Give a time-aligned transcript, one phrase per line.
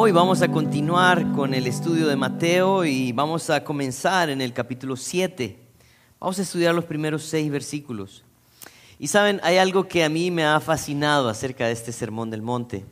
[0.00, 4.52] Hoy vamos a continuar con el estudio de Mateo y vamos a comenzar en el
[4.52, 5.58] capítulo 7.
[6.20, 8.22] Vamos a estudiar los primeros seis versículos.
[9.00, 12.42] Y saben, hay algo que a mí me ha fascinado acerca de este Sermón del
[12.42, 12.84] Monte,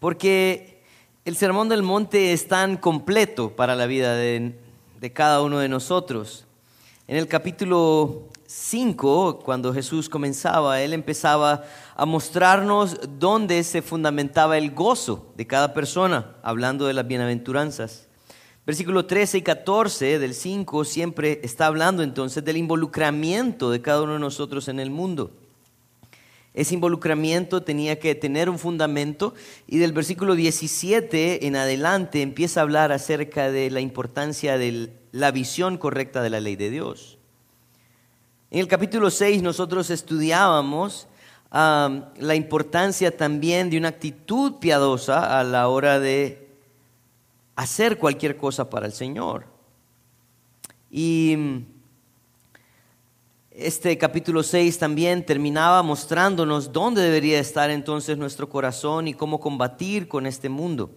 [0.00, 0.82] porque
[1.24, 4.58] el Sermón del Monte es tan completo para la vida de,
[5.00, 6.46] de cada uno de nosotros.
[7.06, 11.64] En el capítulo 5, cuando Jesús comenzaba, Él empezaba
[11.96, 18.06] a mostrarnos dónde se fundamentaba el gozo de cada persona, hablando de las bienaventuranzas.
[18.64, 24.12] Versículo 13 y 14 del 5 siempre está hablando entonces del involucramiento de cada uno
[24.12, 25.32] de nosotros en el mundo.
[26.54, 29.34] Ese involucramiento tenía que tener un fundamento
[29.66, 35.32] y del versículo 17 en adelante empieza a hablar acerca de la importancia de la
[35.32, 37.13] visión correcta de la ley de Dios.
[38.54, 41.08] En el capítulo 6 nosotros estudiábamos
[41.50, 46.50] la importancia también de una actitud piadosa a la hora de
[47.56, 49.46] hacer cualquier cosa para el Señor.
[50.88, 51.64] Y
[53.50, 60.06] este capítulo 6 también terminaba mostrándonos dónde debería estar entonces nuestro corazón y cómo combatir
[60.06, 60.92] con este mundo.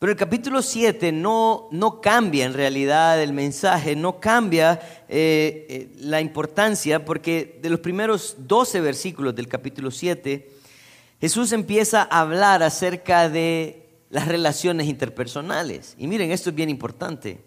[0.00, 5.90] Pero el capítulo 7 no, no cambia en realidad el mensaje, no cambia eh, eh,
[5.98, 10.50] la importancia, porque de los primeros 12 versículos del capítulo 7,
[11.20, 15.96] Jesús empieza a hablar acerca de las relaciones interpersonales.
[15.98, 17.44] Y miren, esto es bien importante,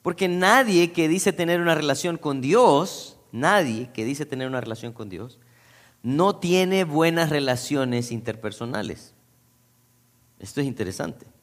[0.00, 4.92] porque nadie que dice tener una relación con Dios, nadie que dice tener una relación
[4.92, 5.40] con Dios,
[6.04, 9.12] no tiene buenas relaciones interpersonales.
[10.38, 11.33] Esto es interesante.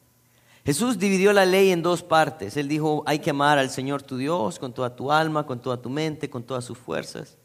[0.64, 2.56] Jesús dividió la ley en dos partes.
[2.56, 5.82] Él dijo, hay que amar al Señor tu Dios con toda tu alma, con toda
[5.82, 7.36] tu mente, con todas sus fuerzas.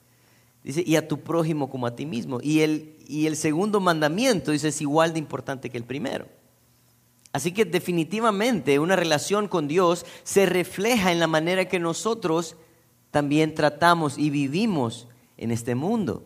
[0.64, 2.40] Dice, y a tu prójimo como a ti mismo.
[2.44, 6.28] Y el, y el segundo mandamiento, dice, es igual de importante que el primero.
[7.32, 12.56] Así que definitivamente una relación con Dios se refleja en la manera que nosotros
[13.12, 15.08] también tratamos y vivimos
[15.38, 16.26] en este mundo.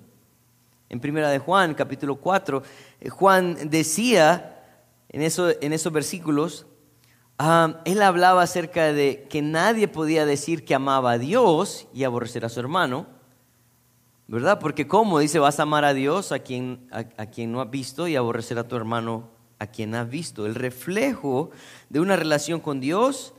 [0.90, 2.63] En primera de Juan, capítulo 4,
[3.00, 4.62] eh, Juan decía
[5.09, 6.66] en, eso, en esos versículos,
[7.85, 12.50] él hablaba acerca de que nadie podía decir que amaba a Dios y aborrecer a
[12.50, 13.07] su hermano,
[14.28, 14.59] ¿verdad?
[14.59, 15.19] Porque ¿cómo?
[15.19, 18.59] Dice, vas a amar a Dios a quien, a, quien no has visto y aborrecer
[18.59, 20.46] a tu hermano a quien has visto.
[20.46, 21.51] El reflejo
[21.90, 23.34] de una relación con Dios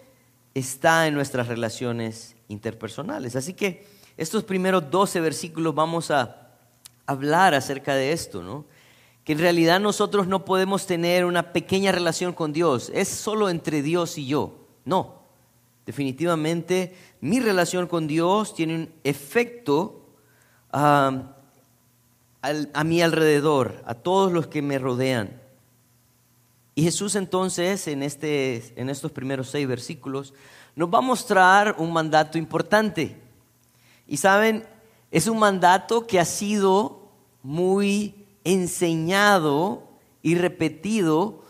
[0.55, 3.37] está en nuestras relaciones interpersonales.
[3.37, 3.87] Así que
[4.17, 6.49] estos primeros 12 versículos vamos a
[7.07, 8.67] hablar acerca de esto, ¿no?
[9.25, 13.83] Que en realidad nosotros no podemos tener una pequeña relación con Dios, es solo entre
[13.83, 14.55] Dios y yo.
[14.85, 15.23] No,
[15.87, 20.07] definitivamente mi relación con Dios tiene un efecto
[20.73, 21.35] a
[22.85, 25.41] mi alrededor, a todos los que me rodean.
[26.75, 30.33] Y Jesús entonces, en, este, en estos primeros seis versículos,
[30.75, 33.21] nos va a mostrar un mandato importante.
[34.09, 34.67] Y saben,
[35.11, 37.11] es un mandato que ha sido
[37.43, 39.89] muy enseñado
[40.23, 41.43] y repetido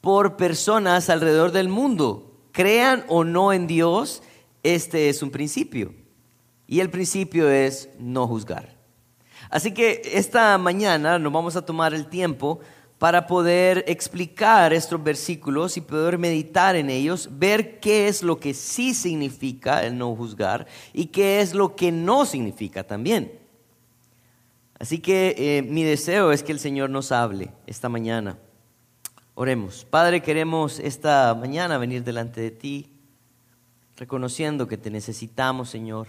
[0.00, 2.32] por personas alrededor del mundo.
[2.52, 4.22] Crean o no en Dios,
[4.62, 5.94] este es un principio.
[6.66, 8.76] Y el principio es no juzgar.
[9.50, 12.60] Así que esta mañana nos vamos a tomar el tiempo
[12.98, 18.54] para poder explicar estos versículos y poder meditar en ellos, ver qué es lo que
[18.54, 23.38] sí significa el no juzgar y qué es lo que no significa también.
[24.78, 28.38] Así que eh, mi deseo es que el Señor nos hable esta mañana.
[29.34, 29.84] Oremos.
[29.84, 32.90] Padre, queremos esta mañana venir delante de ti,
[33.96, 36.06] reconociendo que te necesitamos, Señor,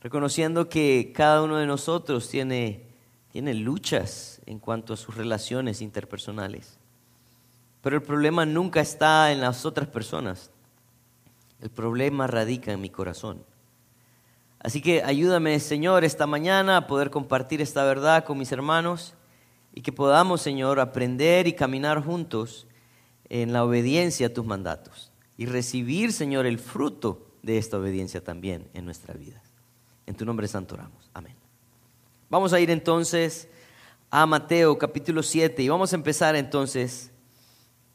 [0.00, 2.82] reconociendo que cada uno de nosotros tiene,
[3.32, 6.78] tiene luchas en cuanto a sus relaciones interpersonales.
[7.82, 10.50] Pero el problema nunca está en las otras personas.
[11.60, 13.44] El problema radica en mi corazón.
[14.62, 19.14] Así que ayúdame, Señor, esta mañana a poder compartir esta verdad con mis hermanos
[19.74, 22.66] y que podamos, Señor, aprender y caminar juntos
[23.30, 28.68] en la obediencia a tus mandatos y recibir, Señor, el fruto de esta obediencia también
[28.74, 29.42] en nuestra vida.
[30.06, 31.08] En tu nombre santo oramos.
[31.14, 31.34] Amén.
[32.28, 33.48] Vamos a ir entonces
[34.10, 37.12] a Mateo capítulo 7 y vamos a empezar entonces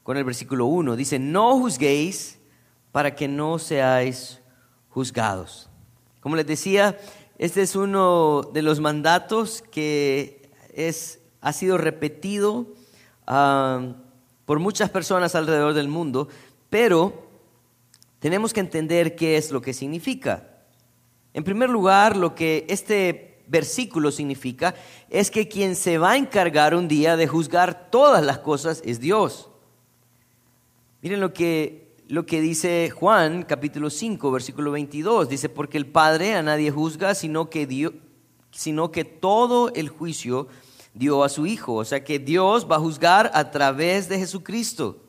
[0.01, 0.95] con el versículo 1.
[0.95, 2.39] Dice, no juzguéis
[2.91, 4.41] para que no seáis
[4.89, 5.69] juzgados.
[6.25, 6.97] Como les decía,
[7.37, 12.65] este es uno de los mandatos que es, ha sido repetido
[13.27, 13.93] ah,
[14.45, 16.27] por muchas personas alrededor del mundo,
[16.71, 17.27] pero
[18.17, 20.49] tenemos que entender qué es lo que significa.
[21.35, 24.73] En primer lugar, lo que este versículo significa
[25.11, 28.99] es que quien se va a encargar un día de juzgar todas las cosas es
[28.99, 29.51] Dios.
[31.03, 35.29] Miren lo que, lo que dice Juan capítulo 5, versículo 22.
[35.29, 37.93] Dice, porque el Padre a nadie juzga, sino que, dio,
[38.51, 40.47] sino que todo el juicio
[40.93, 41.73] dio a su Hijo.
[41.75, 45.01] O sea que Dios va a juzgar a través de Jesucristo.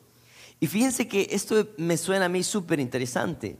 [0.59, 3.57] Y fíjense que esto me suena a mí súper interesante,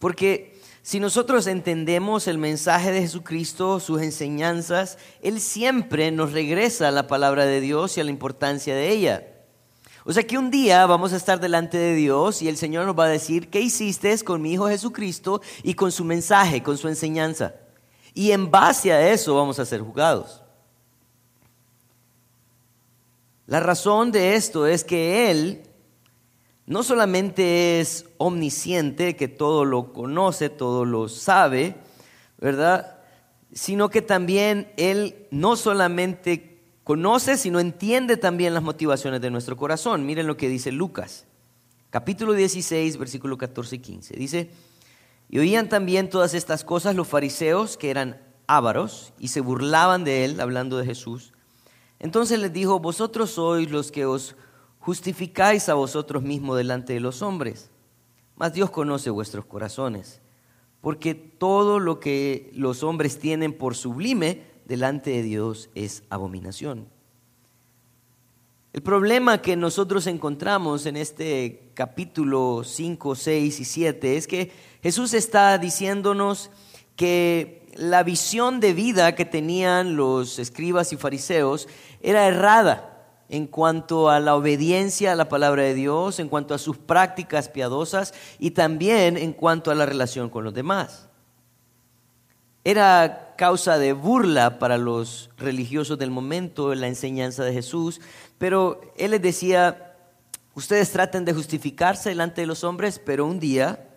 [0.00, 6.92] porque si nosotros entendemos el mensaje de Jesucristo, sus enseñanzas, Él siempre nos regresa a
[6.92, 9.37] la palabra de Dios y a la importancia de ella.
[10.08, 12.98] O sea que un día vamos a estar delante de Dios y el Señor nos
[12.98, 16.88] va a decir, ¿qué hiciste con mi Hijo Jesucristo y con su mensaje, con su
[16.88, 17.56] enseñanza?
[18.14, 20.42] Y en base a eso vamos a ser juzgados.
[23.46, 25.64] La razón de esto es que Él
[26.64, 31.76] no solamente es omnisciente, que todo lo conoce, todo lo sabe,
[32.38, 32.98] ¿verdad?
[33.52, 36.57] Sino que también Él no solamente
[36.88, 40.06] conoce, sino entiende también las motivaciones de nuestro corazón.
[40.06, 41.26] Miren lo que dice Lucas,
[41.90, 44.16] capítulo 16, versículo 14 y 15.
[44.16, 44.50] Dice,
[45.28, 50.24] y oían también todas estas cosas los fariseos que eran ávaros y se burlaban de
[50.24, 51.34] él, hablando de Jesús.
[51.98, 54.34] Entonces les dijo, vosotros sois los que os
[54.78, 57.68] justificáis a vosotros mismos delante de los hombres,
[58.34, 60.22] mas Dios conoce vuestros corazones,
[60.80, 66.86] porque todo lo que los hombres tienen por sublime delante de Dios es abominación.
[68.74, 75.14] El problema que nosotros encontramos en este capítulo 5, 6 y 7 es que Jesús
[75.14, 76.50] está diciéndonos
[76.94, 81.66] que la visión de vida que tenían los escribas y fariseos
[82.02, 86.58] era errada en cuanto a la obediencia a la palabra de Dios, en cuanto a
[86.58, 91.08] sus prácticas piadosas y también en cuanto a la relación con los demás.
[92.64, 98.02] Era causa de burla para los religiosos del momento la enseñanza de Jesús,
[98.36, 99.96] pero él les decía,
[100.54, 103.88] ustedes traten de justificarse delante de los hombres, pero un día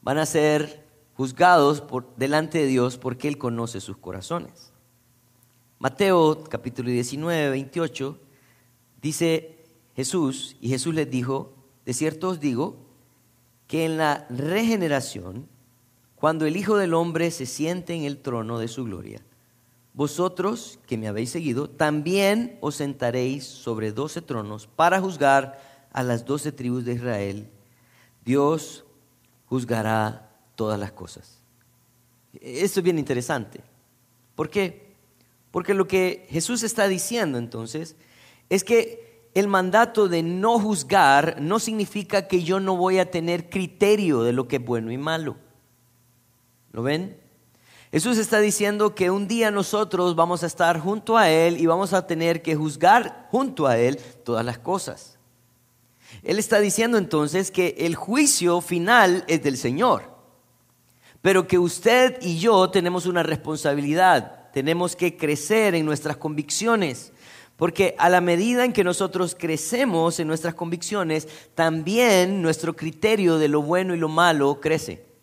[0.00, 4.72] van a ser juzgados por, delante de Dios porque Él conoce sus corazones.
[5.78, 8.18] Mateo capítulo 19, 28
[9.04, 9.58] Dice
[9.94, 11.52] Jesús, y Jesús les dijo,
[11.84, 12.78] de cierto os digo,
[13.66, 15.46] que en la regeneración,
[16.24, 19.20] cuando el Hijo del Hombre se siente en el trono de su gloria,
[19.92, 25.60] vosotros que me habéis seguido, también os sentaréis sobre doce tronos para juzgar
[25.92, 27.50] a las doce tribus de Israel.
[28.24, 28.86] Dios
[29.50, 31.42] juzgará todas las cosas.
[32.40, 33.60] Esto es bien interesante.
[34.34, 34.94] ¿Por qué?
[35.50, 37.96] Porque lo que Jesús está diciendo entonces
[38.48, 43.50] es que el mandato de no juzgar no significa que yo no voy a tener
[43.50, 45.43] criterio de lo que es bueno y malo.
[46.74, 47.16] ¿Lo ven?
[47.92, 51.92] Jesús está diciendo que un día nosotros vamos a estar junto a Él y vamos
[51.92, 55.16] a tener que juzgar junto a Él todas las cosas.
[56.24, 60.10] Él está diciendo entonces que el juicio final es del Señor,
[61.22, 67.12] pero que usted y yo tenemos una responsabilidad, tenemos que crecer en nuestras convicciones
[67.56, 73.46] porque a la medida en que nosotros crecemos en nuestras convicciones, también nuestro criterio de
[73.46, 75.13] lo bueno y lo malo crece.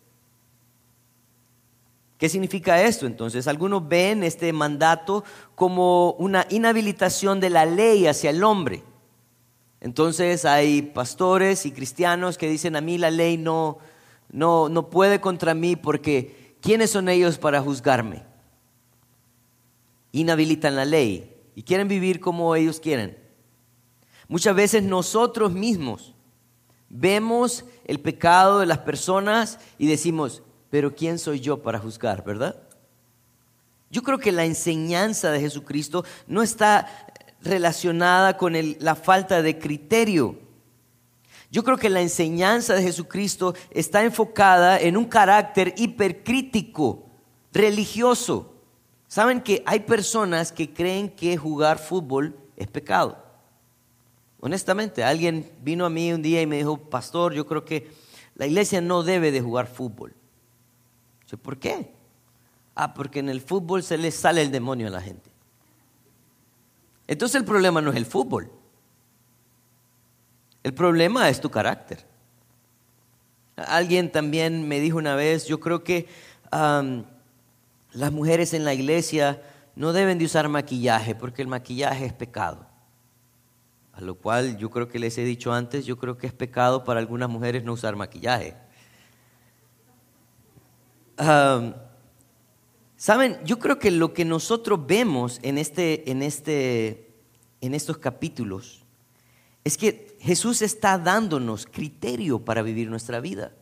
[2.22, 3.48] ¿Qué significa esto entonces?
[3.48, 5.24] Algunos ven este mandato
[5.56, 8.84] como una inhabilitación de la ley hacia el hombre.
[9.80, 13.78] Entonces hay pastores y cristianos que dicen a mí la ley no,
[14.30, 18.22] no, no puede contra mí porque ¿quiénes son ellos para juzgarme?
[20.12, 23.18] Inhabilitan la ley y quieren vivir como ellos quieren.
[24.28, 26.14] Muchas veces nosotros mismos
[26.88, 32.56] vemos el pecado de las personas y decimos, pero ¿quién soy yo para juzgar, verdad?
[33.90, 36.88] Yo creo que la enseñanza de Jesucristo no está
[37.42, 40.38] relacionada con la falta de criterio.
[41.50, 47.04] Yo creo que la enseñanza de Jesucristo está enfocada en un carácter hipercrítico,
[47.52, 48.54] religioso.
[49.08, 53.22] Saben que hay personas que creen que jugar fútbol es pecado.
[54.40, 57.90] Honestamente, alguien vino a mí un día y me dijo, pastor, yo creo que
[58.36, 60.14] la iglesia no debe de jugar fútbol.
[61.36, 61.92] ¿Por qué?
[62.74, 65.30] Ah, porque en el fútbol se le sale el demonio a la gente.
[67.06, 68.50] Entonces el problema no es el fútbol.
[70.62, 72.06] El problema es tu carácter.
[73.56, 76.08] Alguien también me dijo una vez, yo creo que
[76.50, 79.42] las mujeres en la iglesia
[79.74, 82.66] no deben de usar maquillaje porque el maquillaje es pecado.
[83.92, 86.84] A lo cual yo creo que les he dicho antes, yo creo que es pecado
[86.84, 88.56] para algunas mujeres no usar maquillaje.
[92.96, 97.10] Saben, yo creo que lo que nosotros vemos en, este, en, este,
[97.60, 98.84] en estos capítulos
[99.64, 103.52] es que Jesús está dándonos criterio para vivir nuestra vida.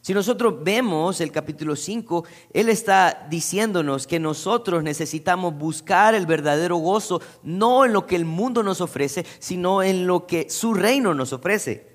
[0.00, 6.76] Si nosotros vemos el capítulo 5, Él está diciéndonos que nosotros necesitamos buscar el verdadero
[6.76, 11.14] gozo, no en lo que el mundo nos ofrece, sino en lo que su reino
[11.14, 11.86] nos ofrece.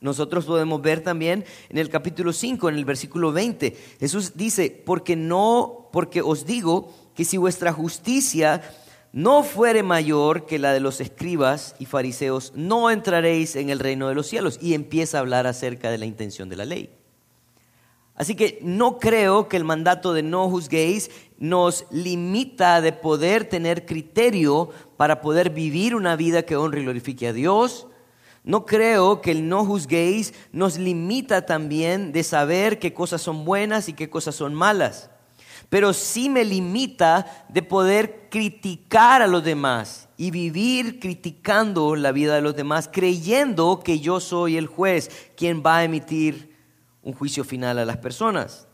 [0.00, 5.16] Nosotros podemos ver también en el capítulo 5, en el versículo 20, Jesús dice, porque
[5.16, 8.62] no, porque os digo que si vuestra justicia
[9.12, 14.08] no fuere mayor que la de los escribas y fariseos, no entraréis en el reino
[14.08, 14.58] de los cielos.
[14.60, 16.90] Y empieza a hablar acerca de la intención de la ley.
[18.14, 23.86] Así que no creo que el mandato de no juzguéis nos limita de poder tener
[23.86, 27.86] criterio para poder vivir una vida que honre y glorifique a Dios.
[28.46, 33.88] No creo que el no juzguéis nos limita también de saber qué cosas son buenas
[33.88, 35.10] y qué cosas son malas.
[35.68, 42.36] Pero sí me limita de poder criticar a los demás y vivir criticando la vida
[42.36, 46.56] de los demás, creyendo que yo soy el juez quien va a emitir
[47.02, 48.68] un juicio final a las personas.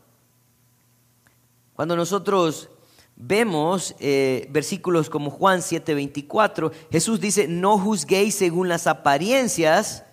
[1.73, 2.69] Cuando nosotros
[3.15, 10.03] vemos eh, versículos como Juan 7:24, Jesús dice, no juzguéis según las apariencias,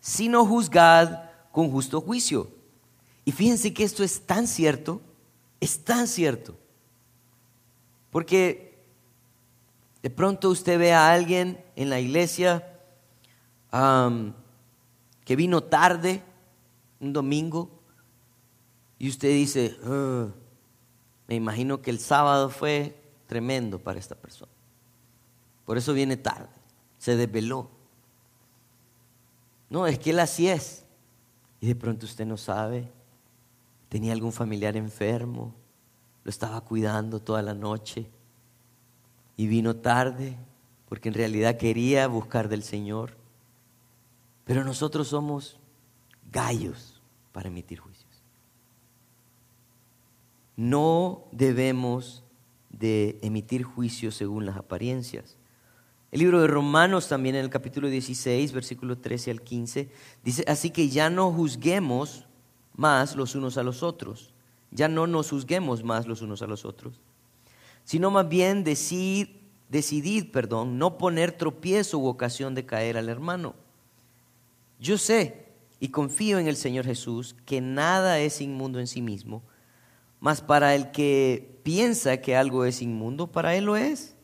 [0.00, 1.22] sino juzgad
[1.52, 2.50] con justo juicio.
[3.24, 5.00] Y fíjense que esto es tan cierto,
[5.60, 6.56] es tan cierto,
[8.10, 8.78] porque
[10.02, 12.72] de pronto usted ve a alguien en la iglesia
[15.24, 16.22] que vino tarde,
[17.00, 17.68] un domingo
[18.98, 19.76] y usted dice,
[21.28, 24.52] me imagino que el sábado fue tremendo para esta persona.
[25.64, 26.48] Por eso viene tarde,
[26.98, 27.68] se desveló.
[29.68, 30.84] No, es que él así es.
[31.60, 32.88] Y de pronto usted no sabe,
[33.88, 35.54] tenía algún familiar enfermo,
[36.22, 38.08] lo estaba cuidando toda la noche
[39.36, 40.36] y vino tarde
[40.88, 43.16] porque en realidad quería buscar del Señor.
[44.44, 45.58] Pero nosotros somos
[46.30, 47.00] gallos
[47.32, 47.95] para emitir juicios.
[50.56, 52.24] No debemos
[52.70, 55.36] de emitir juicios según las apariencias.
[56.12, 59.90] El libro de Romanos también en el capítulo 16, versículo 13 al 15,
[60.24, 62.26] dice, así que ya no juzguemos
[62.74, 64.32] más los unos a los otros,
[64.70, 67.00] ya no nos juzguemos más los unos a los otros,
[67.84, 69.28] sino más bien decid,
[69.68, 73.54] decidid, perdón, no poner tropiezo u ocasión de caer al hermano.
[74.78, 75.46] Yo sé
[75.80, 79.42] y confío en el Señor Jesús que nada es inmundo en sí mismo,
[80.20, 84.14] mas para el que piensa que algo es inmundo, para él lo es.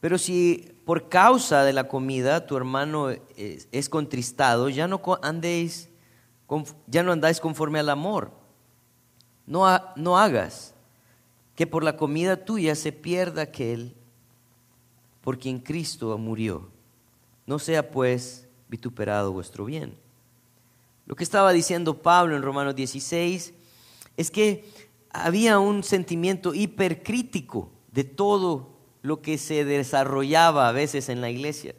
[0.00, 5.88] Pero si por causa de la comida tu hermano es, contristado, ya no andéis,
[6.86, 8.30] ya no andáis conforme al amor.
[9.46, 10.74] No, no hagas
[11.54, 13.94] que por la comida tuya se pierda aquel
[15.22, 16.70] por quien Cristo murió.
[17.46, 19.96] No sea pues vituperado vuestro bien.
[21.06, 23.54] Lo que estaba diciendo Pablo en Romanos 16
[24.18, 24.64] es que
[25.10, 31.76] había un sentimiento hipercrítico de todo lo que se desarrollaba a veces en la iglesia.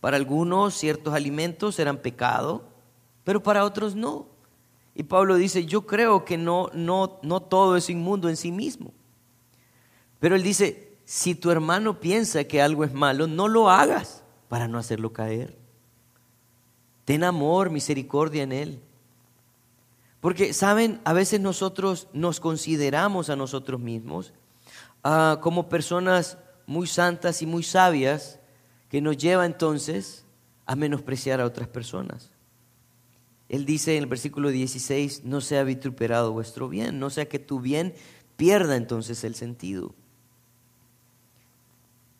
[0.00, 2.68] Para algunos ciertos alimentos eran pecado,
[3.24, 4.28] pero para otros no.
[4.94, 8.92] Y Pablo dice, yo creo que no, no, no todo es inmundo en sí mismo.
[10.20, 14.68] Pero él dice, si tu hermano piensa que algo es malo, no lo hagas para
[14.68, 15.56] no hacerlo caer.
[17.06, 18.82] Ten amor, misericordia en Él.
[20.20, 21.00] Porque, ¿saben?
[21.04, 24.32] A veces nosotros nos consideramos a nosotros mismos
[25.04, 28.40] ah, como personas muy santas y muy sabias
[28.88, 30.24] que nos lleva entonces
[30.64, 32.30] a menospreciar a otras personas.
[33.48, 37.60] Él dice en el versículo 16, no sea vituperado vuestro bien, no sea que tu
[37.60, 37.94] bien
[38.36, 39.94] pierda entonces el sentido.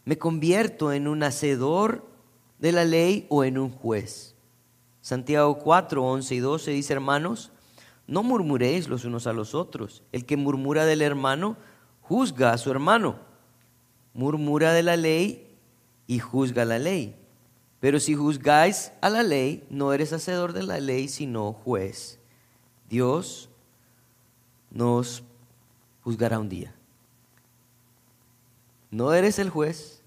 [0.04, 2.06] Me convierto en un hacedor
[2.60, 4.36] de la ley o en un juez.
[5.00, 7.50] Santiago 4, 11 y 12 dice, hermanos,
[8.06, 10.02] no murmuréis los unos a los otros.
[10.12, 11.56] El que murmura del hermano,
[12.02, 13.16] juzga a su hermano.
[14.14, 15.56] Murmura de la ley
[16.06, 17.16] y juzga la ley.
[17.80, 22.18] Pero si juzgáis a la ley, no eres hacedor de la ley, sino juez.
[22.88, 23.48] Dios
[24.70, 25.22] nos
[26.02, 26.74] juzgará un día.
[28.90, 30.02] No eres el juez.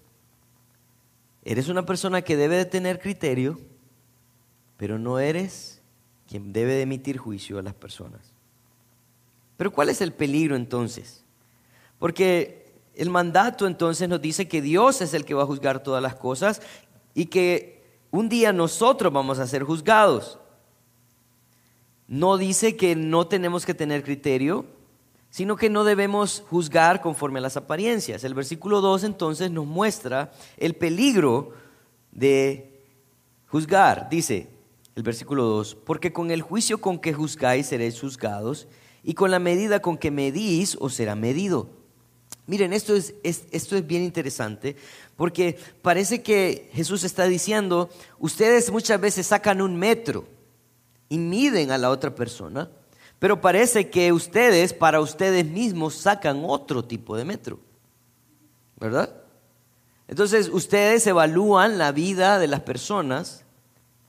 [1.44, 3.58] Eres una persona que debe de tener criterio
[4.80, 5.79] pero no eres
[6.30, 8.20] quien debe de emitir juicio a las personas.
[9.56, 11.24] Pero ¿cuál es el peligro entonces?
[11.98, 16.00] Porque el mandato entonces nos dice que Dios es el que va a juzgar todas
[16.00, 16.62] las cosas
[17.14, 17.82] y que
[18.12, 20.38] un día nosotros vamos a ser juzgados.
[22.06, 24.66] No dice que no tenemos que tener criterio,
[25.30, 28.22] sino que no debemos juzgar conforme a las apariencias.
[28.22, 31.54] El versículo 2 entonces nos muestra el peligro
[32.12, 32.84] de
[33.48, 34.59] Juzgar, dice
[34.96, 38.68] el versículo 2, porque con el juicio con que juzgáis seréis juzgados,
[39.02, 41.68] y con la medida con que medís os será medido.
[42.46, 44.76] Miren, esto es, esto es bien interesante,
[45.16, 50.26] porque parece que Jesús está diciendo, ustedes muchas veces sacan un metro
[51.08, 52.70] y miden a la otra persona,
[53.18, 57.60] pero parece que ustedes para ustedes mismos sacan otro tipo de metro,
[58.78, 59.14] ¿verdad?
[60.08, 63.44] Entonces ustedes evalúan la vida de las personas,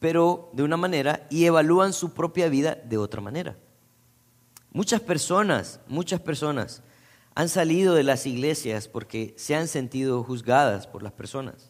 [0.02, 3.56] pero de una manera, y evalúan su propia vida de otra manera.
[4.74, 6.82] Muchas personas, muchas personas
[7.36, 11.70] han salido de las iglesias porque se han sentido juzgadas por las personas.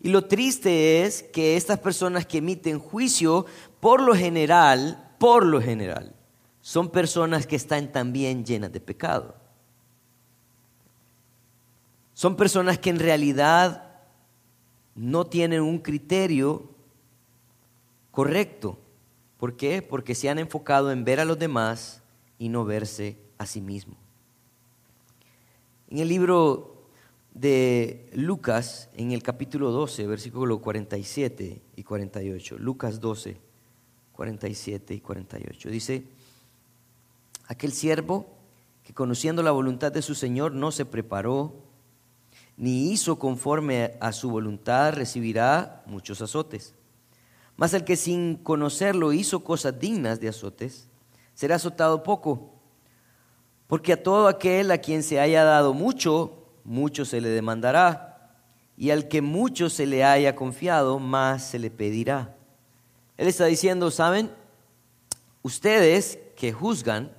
[0.00, 3.46] Y lo triste es que estas personas que emiten juicio,
[3.78, 6.12] por lo general, por lo general,
[6.60, 9.36] son personas que están también llenas de pecado.
[12.14, 13.92] Son personas que en realidad
[14.96, 16.73] no tienen un criterio
[18.14, 18.78] correcto.
[19.38, 19.82] ¿Por qué?
[19.82, 22.00] Porque se han enfocado en ver a los demás
[22.38, 23.96] y no verse a sí mismo.
[25.90, 26.76] En el libro
[27.34, 33.36] de Lucas, en el capítulo 12, versículo 47 y 48, Lucas 12,
[34.12, 36.04] 47 y 48, dice,
[37.48, 38.26] aquel siervo
[38.84, 41.52] que conociendo la voluntad de su Señor no se preparó
[42.56, 46.74] ni hizo conforme a su voluntad, recibirá muchos azotes.
[47.56, 50.88] Mas el que sin conocerlo hizo cosas dignas de azotes,
[51.34, 52.52] será azotado poco.
[53.66, 58.34] Porque a todo aquel a quien se haya dado mucho, mucho se le demandará.
[58.76, 62.34] Y al que mucho se le haya confiado, más se le pedirá.
[63.16, 64.30] Él está diciendo, ¿saben?
[65.42, 67.12] Ustedes que juzgan,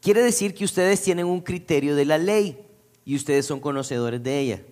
[0.00, 2.58] quiere decir que ustedes tienen un criterio de la ley
[3.04, 4.62] y ustedes son conocedores de ella.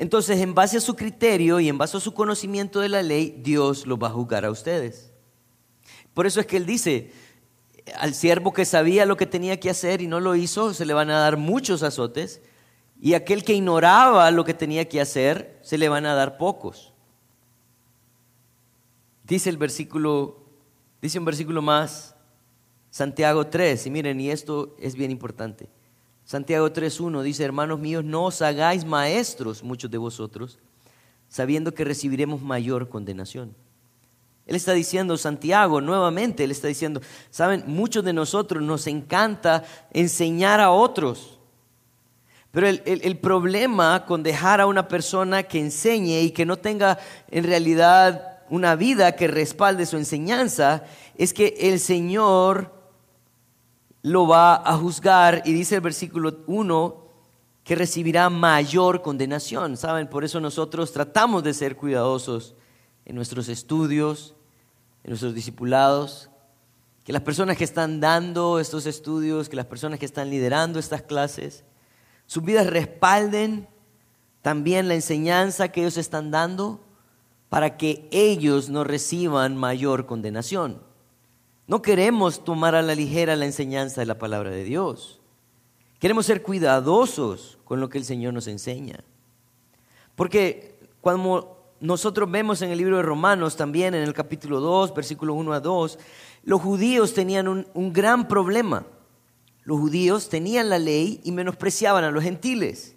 [0.00, 3.38] Entonces, en base a su criterio y en base a su conocimiento de la ley,
[3.42, 5.12] Dios los va a juzgar a ustedes.
[6.14, 7.12] Por eso es que Él dice,
[7.96, 10.94] al siervo que sabía lo que tenía que hacer y no lo hizo, se le
[10.94, 12.40] van a dar muchos azotes,
[12.98, 16.94] y aquel que ignoraba lo que tenía que hacer, se le van a dar pocos.
[19.24, 20.46] Dice el versículo,
[21.02, 22.16] dice un versículo más,
[22.88, 25.68] Santiago 3, y miren, y esto es bien importante.
[26.30, 30.60] Santiago 3.1 dice, hermanos míos, no os hagáis maestros muchos de vosotros,
[31.28, 33.52] sabiendo que recibiremos mayor condenación.
[34.46, 40.60] Él está diciendo, Santiago, nuevamente, él está diciendo, saben, muchos de nosotros nos encanta enseñar
[40.60, 41.40] a otros.
[42.52, 47.00] Pero el, el, problema con dejar a una persona que enseñe y que no tenga
[47.32, 50.84] en realidad una vida que respalde su enseñanza
[51.18, 52.79] es que el Señor
[54.02, 57.10] lo va a juzgar y dice el versículo 1
[57.64, 59.76] que recibirá mayor condenación.
[59.76, 60.08] ¿Saben?
[60.08, 62.54] Por eso nosotros tratamos de ser cuidadosos
[63.04, 64.34] en nuestros estudios,
[65.04, 66.30] en nuestros discipulados,
[67.04, 71.02] que las personas que están dando estos estudios, que las personas que están liderando estas
[71.02, 71.64] clases,
[72.26, 73.68] sus vidas respalden
[74.42, 76.80] también la enseñanza que ellos están dando
[77.48, 80.89] para que ellos no reciban mayor condenación.
[81.70, 85.20] No queremos tomar a la ligera la enseñanza de la palabra de Dios.
[86.00, 89.04] Queremos ser cuidadosos con lo que el Señor nos enseña.
[90.16, 95.34] Porque cuando nosotros vemos en el libro de Romanos también, en el capítulo 2, versículo
[95.34, 95.96] 1 a 2,
[96.42, 98.84] los judíos tenían un, un gran problema.
[99.62, 102.96] Los judíos tenían la ley y menospreciaban a los gentiles.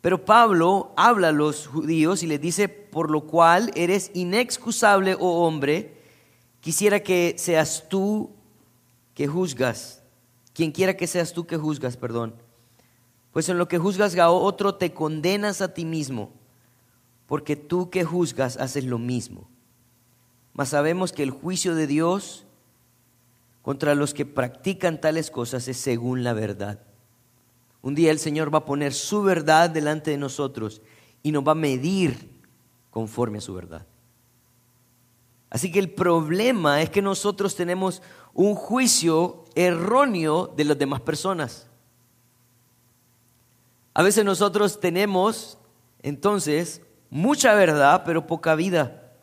[0.00, 5.44] Pero Pablo habla a los judíos y les dice, por lo cual eres inexcusable, oh
[5.44, 5.95] hombre,
[6.66, 8.30] Quisiera que seas tú
[9.14, 10.02] que juzgas.
[10.52, 12.34] Quien quiera que seas tú que juzgas, perdón.
[13.30, 16.32] Pues en lo que juzgas a otro te condenas a ti mismo,
[17.28, 19.48] porque tú que juzgas haces lo mismo.
[20.54, 22.46] Mas sabemos que el juicio de Dios
[23.62, 26.80] contra los que practican tales cosas es según la verdad.
[27.80, 30.82] Un día el Señor va a poner su verdad delante de nosotros
[31.22, 32.28] y nos va a medir
[32.90, 33.86] conforme a su verdad.
[35.50, 38.02] Así que el problema es que nosotros tenemos
[38.34, 41.66] un juicio erróneo de las demás personas.
[43.94, 45.58] A veces nosotros tenemos
[46.02, 49.14] entonces mucha verdad, pero poca vida.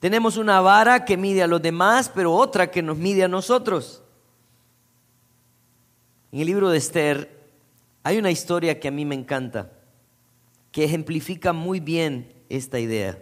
[0.00, 4.02] Tenemos una vara que mide a los demás, pero otra que nos mide a nosotros.
[6.32, 7.48] En el libro de Esther
[8.02, 9.72] hay una historia que a mí me encanta,
[10.70, 13.18] que ejemplifica muy bien esta idea.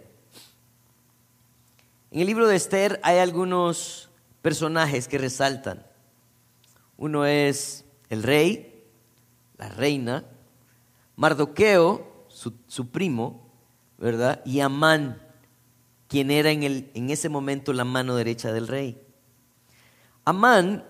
[2.15, 4.09] En el libro de Esther hay algunos
[4.41, 5.85] personajes que resaltan.
[6.95, 8.85] Uno es el rey,
[9.57, 10.23] la reina,
[11.17, 13.51] Mardoqueo, su, primo,
[13.97, 14.41] ¿verdad?
[14.45, 15.21] Y Amán,
[16.07, 18.97] quien era en, el, en ese momento la mano derecha del rey.
[20.23, 20.85] Amán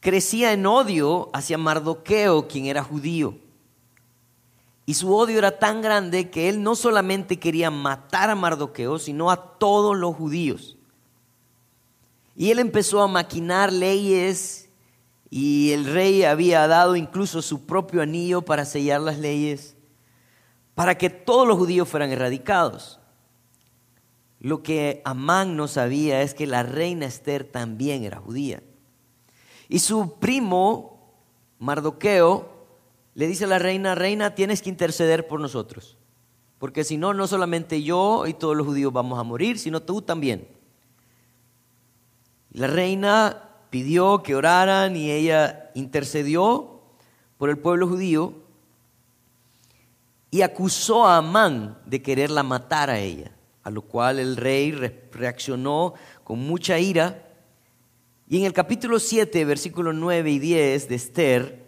[0.00, 3.38] crecía en odio hacia Mardoqueo, quien era judío.
[4.88, 9.30] Y su odio era tan grande que él no solamente quería matar a Mardoqueo, sino
[9.30, 10.78] a todos los judíos.
[12.34, 14.70] Y él empezó a maquinar leyes
[15.28, 19.76] y el rey había dado incluso su propio anillo para sellar las leyes,
[20.74, 22.98] para que todos los judíos fueran erradicados.
[24.40, 28.62] Lo que Amán no sabía es que la reina Esther también era judía.
[29.68, 31.12] Y su primo,
[31.58, 32.57] Mardoqueo,
[33.18, 35.96] le dice a la reina, reina, tienes que interceder por nosotros.
[36.60, 40.02] Porque si no, no solamente yo y todos los judíos vamos a morir, sino tú
[40.02, 40.46] también.
[42.52, 46.80] La reina pidió que oraran y ella intercedió
[47.38, 48.34] por el pueblo judío
[50.30, 53.32] y acusó a Amán de quererla matar a ella,
[53.64, 57.26] a lo cual el rey reaccionó con mucha ira
[58.28, 61.67] y en el capítulo 7, versículos 9 y 10 de Esther,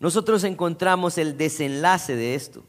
[0.00, 2.64] nosotros encontramos el desenlace de esto.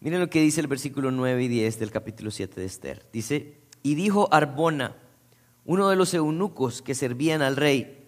[0.00, 3.06] Miren lo que dice el versículo 9 y 10 del capítulo 7 de Esther.
[3.12, 4.96] Dice, y dijo Arbona,
[5.64, 8.04] uno de los eunucos que servían al rey,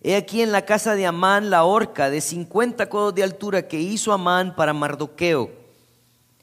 [0.00, 3.78] he aquí en la casa de Amán la horca de 50 codos de altura que
[3.78, 5.50] hizo Amán para Mardoqueo,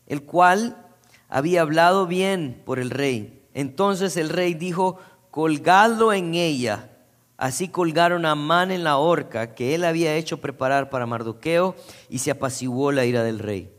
[0.05, 0.85] el cual
[1.29, 3.41] había hablado bien por el rey.
[3.55, 4.99] Entonces el rey dijo,
[5.31, 6.91] colgadlo en ella.
[7.37, 11.75] Así colgaron a Amán en la horca que él había hecho preparar para Mardoqueo
[12.09, 13.71] y se apaciguó la ira del rey.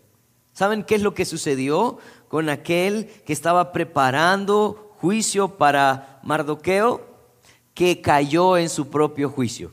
[0.53, 7.07] ¿Saben qué es lo que sucedió con aquel que estaba preparando juicio para Mardoqueo?
[7.73, 9.73] Que cayó en su propio juicio.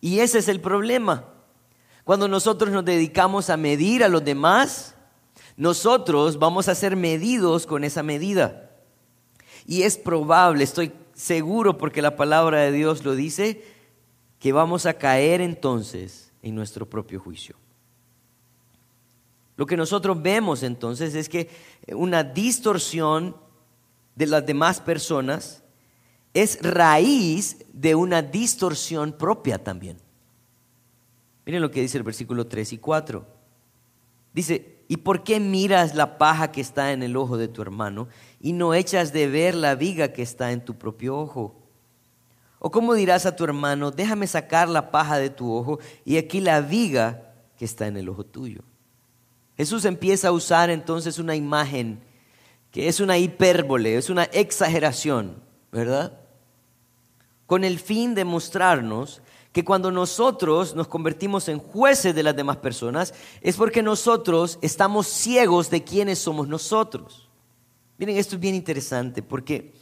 [0.00, 1.24] Y ese es el problema.
[2.04, 4.94] Cuando nosotros nos dedicamos a medir a los demás,
[5.56, 8.70] nosotros vamos a ser medidos con esa medida.
[9.66, 13.64] Y es probable, estoy seguro porque la palabra de Dios lo dice,
[14.38, 17.56] que vamos a caer entonces en nuestro propio juicio.
[19.56, 21.50] Lo que nosotros vemos entonces es que
[21.88, 23.36] una distorsión
[24.14, 25.64] de las demás personas
[26.32, 29.98] es raíz de una distorsión propia también.
[31.44, 33.26] Miren lo que dice el versículo 3 y 4.
[34.32, 38.08] Dice, ¿Y por qué miras la paja que está en el ojo de tu hermano
[38.40, 41.54] y no echas de ver la viga que está en tu propio ojo?
[42.58, 46.40] ¿O cómo dirás a tu hermano, déjame sacar la paja de tu ojo y aquí
[46.40, 48.62] la viga que está en el ojo tuyo?
[49.58, 52.00] Jesús empieza a usar entonces una imagen
[52.70, 56.18] que es una hipérbole, es una exageración, ¿verdad?
[57.46, 59.20] Con el fin de mostrarnos
[59.52, 65.06] que cuando nosotros nos convertimos en jueces de las demás personas es porque nosotros estamos
[65.06, 67.28] ciegos de quiénes somos nosotros.
[67.96, 69.72] Miren, esto es bien interesante porque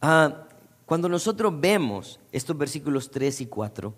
[0.00, 0.46] ah,
[0.86, 3.94] cuando nosotros vemos estos versículos 3 y 4,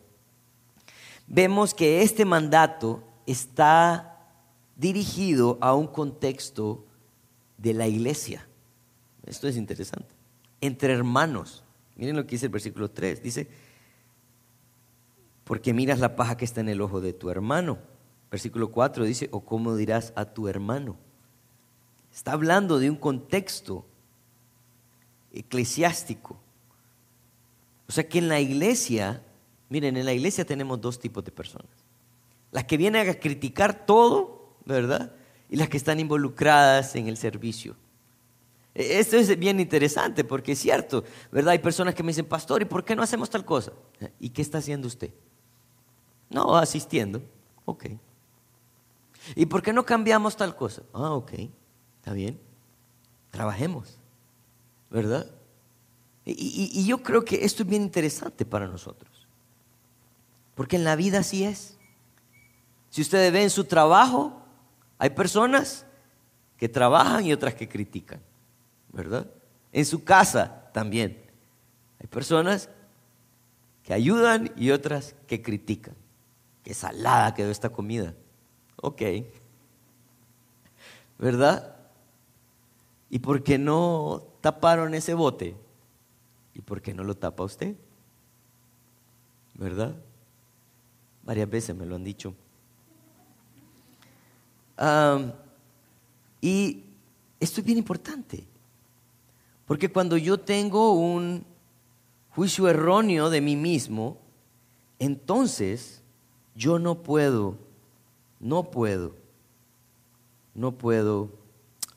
[1.26, 4.26] vemos que este mandato está
[4.74, 6.86] dirigido a un contexto
[7.58, 8.48] de la iglesia.
[9.26, 10.08] Esto es interesante.
[10.60, 11.62] Entre hermanos.
[11.96, 13.22] Miren lo que dice el versículo 3.
[13.22, 13.48] Dice,
[15.48, 17.78] porque miras la paja que está en el ojo de tu hermano.
[18.30, 20.98] Versículo 4 dice, o cómo dirás a tu hermano.
[22.12, 23.86] Está hablando de un contexto
[25.32, 26.38] eclesiástico.
[27.88, 29.22] O sea que en la iglesia,
[29.70, 31.70] miren, en la iglesia tenemos dos tipos de personas.
[32.52, 35.14] Las que vienen a criticar todo, ¿verdad?
[35.48, 37.74] Y las que están involucradas en el servicio.
[38.74, 41.52] E, esto es bien interesante porque es cierto, ¿verdad?
[41.52, 43.72] Hay personas que me dicen, pastor, ¿y por qué no hacemos tal cosa?
[44.20, 45.10] ¿Y qué está haciendo usted?
[46.30, 47.22] No, asistiendo.
[47.64, 47.86] Ok.
[49.34, 50.82] ¿Y por qué no cambiamos tal cosa?
[50.92, 51.32] Ah, ok.
[51.98, 52.38] Está bien.
[53.30, 53.98] Trabajemos.
[54.90, 55.30] ¿Verdad?
[56.24, 59.26] Y, yo creo que esto es bien interesante para nosotros.
[60.54, 61.78] Porque en la vida así es.
[62.90, 64.42] Si ustedes ven su trabajo,
[64.98, 65.86] hay personas
[66.56, 68.20] que trabajan y otras que critican.
[68.92, 69.30] ¿Verdad?
[69.72, 71.22] En su casa también.
[72.00, 72.68] Hay personas
[73.82, 75.94] que ayudan y otras que critican
[76.68, 78.14] qué salada quedó esta comida.
[78.76, 79.00] Ok.
[81.18, 81.74] ¿Verdad?
[83.08, 85.56] ¿Y por qué no taparon ese bote?
[86.52, 87.74] ¿Y por qué no lo tapa usted?
[89.54, 89.96] ¿Verdad?
[91.22, 92.34] Varias veces me lo han dicho.
[96.42, 96.84] y
[97.40, 98.46] esto es bien importante,
[99.64, 101.46] porque cuando yo tengo un
[102.28, 104.18] juicio erróneo de mí mismo,
[104.98, 106.02] entonces
[106.58, 107.56] yo no puedo,
[108.40, 109.14] no puedo,
[110.54, 111.30] no puedo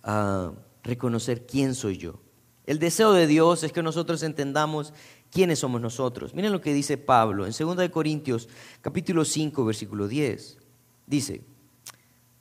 [0.03, 0.51] ah,
[0.83, 2.19] reconocer quién soy yo.
[2.67, 4.93] El deseo de Dios es que nosotros entendamos
[5.31, 6.35] quiénes somos nosotros.
[6.35, 8.47] Miren lo que dice Pablo en 2 Corintios
[8.81, 10.59] capítulo 5 versículo 10.
[11.07, 11.41] Dice,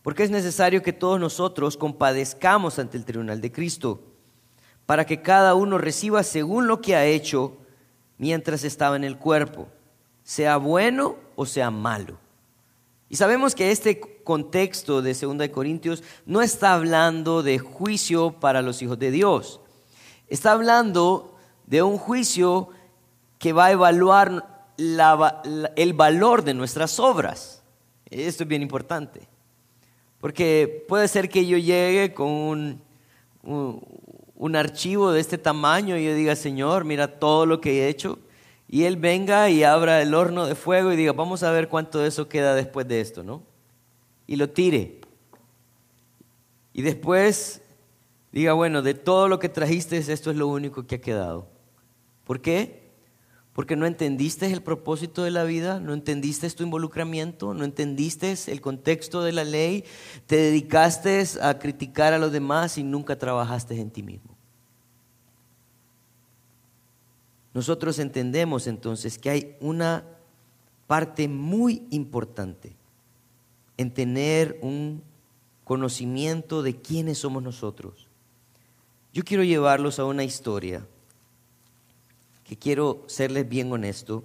[0.03, 4.03] porque es necesario que todos nosotros compadezcamos ante el tribunal de Cristo,
[4.85, 7.57] para que cada uno reciba según lo que ha hecho
[8.19, 9.69] mientras estaba en el cuerpo,
[10.23, 12.19] sea bueno o sea malo.
[13.09, 18.83] Y sabemos que este contexto de 2 Corintios no está hablando de juicio para los
[18.83, 19.59] hijos de Dios.
[20.29, 22.69] Está hablando de un juicio
[23.39, 27.63] que va a evaluar el valor de nuestras obras.
[28.11, 29.27] Esto es bien importante.
[30.21, 32.83] Porque puede ser que yo llegue con un,
[34.37, 38.19] un, archivo de este tamaño y yo diga, Señor, mira todo lo que he hecho.
[38.73, 41.99] Y Él venga y abra el horno de fuego y diga, vamos a ver cuánto
[41.99, 43.43] de eso queda después de esto, ¿no?
[44.29, 45.01] Y lo tire.
[46.73, 47.63] Y después
[48.31, 51.49] diga, bueno, de todo lo que trajiste, esto es lo único que ha quedado.
[52.23, 52.93] ¿Por qué?
[53.55, 58.61] Porque no entendiste el propósito de la vida, no entendiste tu involucramiento, no entendiste el
[58.61, 59.85] contexto de la ley,
[60.27, 64.40] te dedicaste a criticar a los demás y nunca trabajaste en ti mismo.
[67.53, 70.05] Nosotros entendemos entonces que hay una
[70.87, 72.73] parte muy importante
[73.77, 75.03] en tener un
[75.65, 78.09] conocimiento de quiénes somos nosotros.
[79.13, 80.87] Yo quiero llevarlos a una historia
[82.45, 84.25] que quiero serles bien honesto.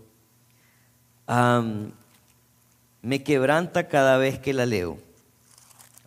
[3.01, 4.97] me quebranta cada vez que la leo.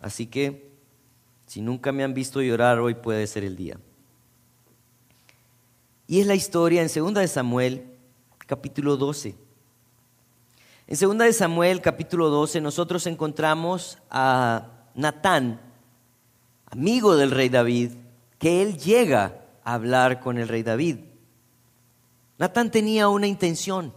[0.01, 0.69] Así que
[1.47, 3.79] si nunca me han visto llorar, hoy puede ser el día.
[6.09, 7.85] Y es la historia en 2 de Samuel,
[8.47, 9.35] capítulo 12.
[10.87, 15.61] En 2 de Samuel, capítulo 12, nosotros encontramos a Natán,
[16.65, 17.91] amigo del rey David,
[18.39, 20.97] que él llega a hablar con el rey David.
[22.39, 23.93] Natán tenía una intención.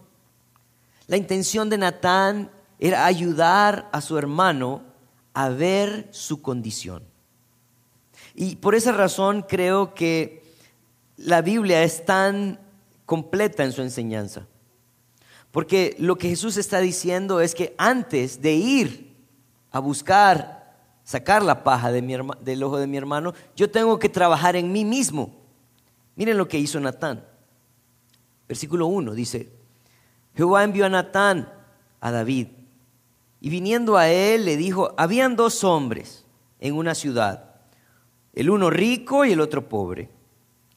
[1.06, 4.82] La intención de Natán era ayudar a su hermano
[5.32, 7.04] a ver su condición.
[8.34, 10.41] Y por esa razón creo que
[11.16, 12.58] la Biblia es tan
[13.06, 14.46] completa en su enseñanza.
[15.50, 19.14] Porque lo que Jesús está diciendo es que antes de ir
[19.70, 20.62] a buscar
[21.04, 25.34] sacar la paja del ojo de mi hermano, yo tengo que trabajar en mí mismo.
[26.16, 27.24] Miren lo que hizo Natán.
[28.48, 29.50] Versículo 1 dice,
[30.34, 31.52] Jehová envió a Natán
[32.00, 32.48] a David
[33.40, 36.24] y viniendo a él le dijo, habían dos hombres
[36.60, 37.56] en una ciudad,
[38.34, 40.08] el uno rico y el otro pobre.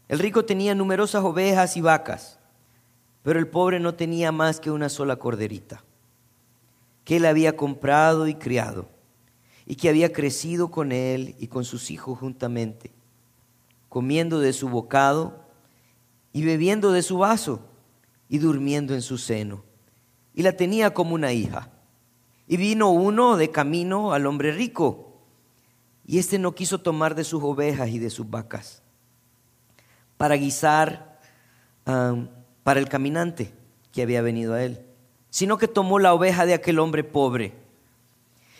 [0.08, 2.40] El rico tenía numerosas ovejas y vacas,
[3.24, 5.84] pero el pobre no tenía más que una sola corderita,
[7.04, 8.88] que él había comprado y criado
[9.66, 12.92] y que había crecido con él y con sus hijos juntamente,
[13.90, 15.40] comiendo de su bocado
[16.34, 17.62] y bebiendo de su vaso
[18.30, 19.64] y durmiendo en su seno.
[20.36, 21.72] Y la tenía como una hija.
[22.48, 25.24] Y vino uno de camino al hombre rico,
[26.06, 28.84] y éste no quiso tomar de sus ovejas y de sus vacas
[30.18, 31.20] para guisar
[31.84, 33.54] para el caminante
[33.92, 34.82] que había venido a él,
[35.30, 37.54] sino que tomó la oveja de aquel hombre pobre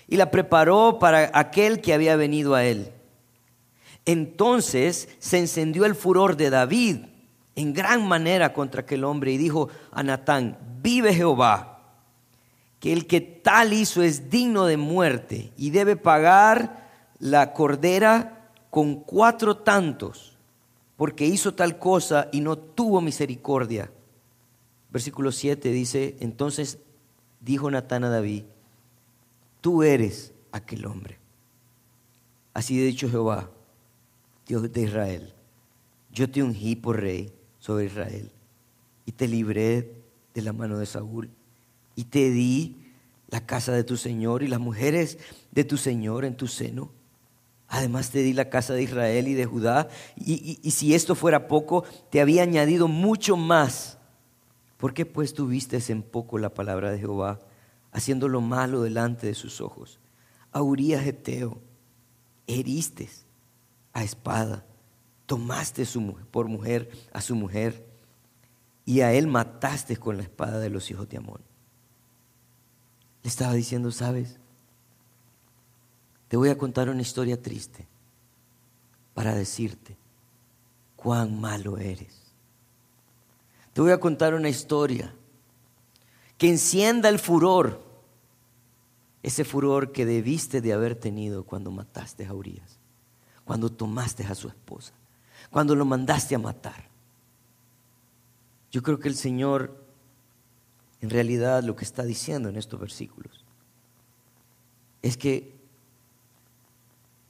[0.08, 2.92] y la preparó para aquel que había venido a él.
[4.06, 6.98] Entonces se encendió el furor de David
[7.56, 11.80] en gran manera contra aquel hombre y dijo a Natán, vive Jehová,
[12.80, 16.86] que el que tal hizo es digno de muerte y debe pagar
[17.18, 20.35] la cordera con cuatro tantos,
[20.98, 23.92] porque hizo tal cosa y no tuvo misericordia.
[24.92, 26.80] Versículo 7 dice, entonces
[27.42, 28.44] dijo Natán a David,
[29.62, 31.18] tú eres aquel hombre.
[32.54, 33.50] Así ha dicho Jehová,
[34.48, 35.34] Dios de Israel.
[36.12, 38.32] Yo te ungí por rey sobre Israel
[39.06, 39.92] y te libré
[40.34, 41.30] de la mano de Saúl
[41.96, 42.78] y te di
[43.30, 45.18] la casa de tu Señor y las mujeres
[45.52, 46.92] de tu Señor en tu seno.
[47.76, 51.84] Además te di la casa de Israel y de Judá y, si esto fuera poco,
[52.10, 53.98] te había añadido mucho más.
[54.78, 57.40] ¿Por qué pues tuviste en poco la palabra de Jehová?
[57.96, 60.00] haciendo lo malo delante de sus ojos.
[60.52, 61.62] A Urias Eteo
[62.46, 63.10] heriste
[63.94, 64.66] a espada,
[65.26, 65.86] tomaste
[66.30, 67.88] por mujer a su mujer
[68.84, 71.40] y a él mataste con la espada de los hijos de Amón.
[73.24, 74.40] Le estaba diciendo, ¿sabes?
[76.36, 77.88] Te voy a contar una historia triste
[79.14, 79.96] para decirte
[80.98, 82.14] cuán malo eres.
[83.72, 85.16] Te voy a contar una historia
[86.38, 87.82] que encienda el furor
[89.24, 92.80] ese furor que debiste de haber tenido cuando mataste a Urias,
[93.46, 94.92] cuando tomaste a su esposa,
[95.50, 96.90] cuando lo mandaste a matar.
[98.74, 99.74] Yo creo que el Señor
[101.00, 103.46] en realidad lo que está diciendo en estos versículos
[105.02, 105.55] es que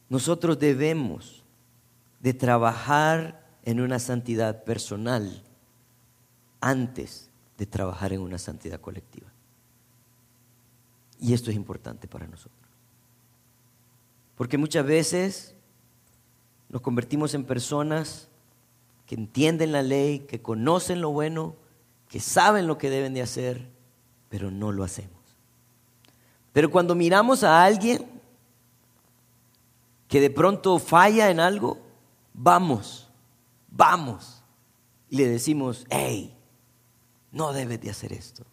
[0.09, 1.43] nosotros debemos
[2.19, 5.43] de trabajar en una santidad personal
[6.61, 9.27] antes de trabajar en una santidad colectiva.
[11.19, 12.59] Y esto es importante para nosotros.
[14.35, 15.55] Porque muchas veces
[16.69, 18.27] nos convertimos en personas
[19.05, 21.55] que entienden la ley, que conocen lo bueno,
[22.09, 23.67] que saben lo que deben de hacer,
[24.29, 25.11] pero no lo hacemos.
[26.51, 28.05] Pero cuando miramos a alguien
[30.07, 31.79] que de pronto falla en algo,
[32.33, 33.09] vamos,
[33.69, 34.43] vamos,
[35.09, 36.35] y le decimos, hey,
[37.31, 38.43] no debes de hacer esto.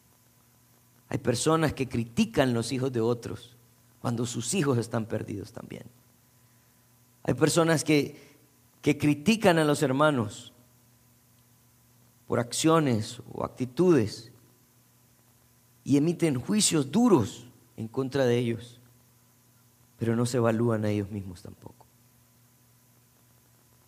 [1.09, 3.57] Hay personas que critican los hijos de otros
[4.01, 5.85] cuando sus hijos están perdidos también.
[7.23, 8.37] Hay personas que,
[8.81, 10.53] que critican a los hermanos
[12.27, 14.33] por acciones o actitudes
[15.85, 18.81] y emiten juicios duros en contra de ellos,
[20.03, 21.87] pero no se evalúan a ellos mismos tampoco.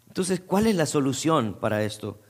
[0.07, 2.21] Entonces, ¿cuál es la solución para esto?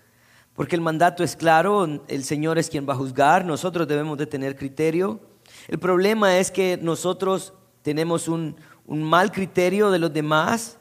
[0.54, 4.24] Porque el mandato es claro, el Señor es quien va a juzgar, nosotros debemos de
[4.24, 5.20] tener criterio.
[5.68, 10.78] El problema es que nosotros tenemos un, un mal criterio de los demás,